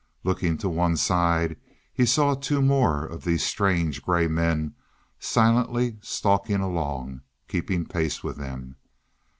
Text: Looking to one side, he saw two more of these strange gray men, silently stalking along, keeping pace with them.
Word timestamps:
Looking 0.23 0.57
to 0.57 0.67
one 0.67 0.97
side, 0.97 1.57
he 1.93 2.07
saw 2.07 2.33
two 2.33 2.59
more 2.59 3.05
of 3.05 3.23
these 3.23 3.43
strange 3.45 4.01
gray 4.01 4.27
men, 4.27 4.73
silently 5.19 5.99
stalking 6.01 6.59
along, 6.61 7.21
keeping 7.47 7.85
pace 7.85 8.23
with 8.23 8.37
them. 8.37 8.77